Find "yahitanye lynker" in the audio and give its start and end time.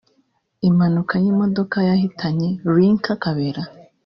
1.89-3.17